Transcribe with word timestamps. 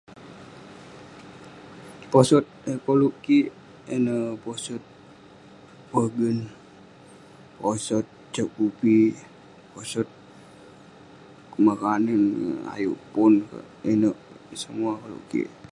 Posut 2.11 2.45
yah 2.65 2.79
koluk 2.85 3.15
kik, 3.23 3.47
posut 4.43 4.83
pogen, 5.91 6.37
posut 7.59 8.05
cep 8.33 8.47
kupi, 8.57 8.99
posut 9.71 10.07
kuman 11.51 11.77
kanen 11.83 12.23
ayuk 12.73 12.99
pun 13.13 13.33
kek, 13.49 13.65
ineuk 13.91 14.17
kek. 14.23 14.43
Ineh 14.51 14.59
semua 14.61 14.91
koluk 15.01 15.23
kik. 15.31 15.49